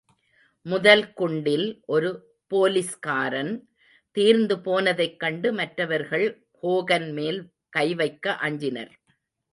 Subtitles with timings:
[0.65, 2.09] முதல் குண்டில் ஒரு
[2.51, 3.51] போலிஸ்காரன்
[4.17, 6.27] தீர்ந்துபோனதைக் கண்டு மற்றவர்கள்
[6.63, 7.39] ஹோகன் மேல்
[7.77, 8.93] கைவைக்க அஞ்சினர்.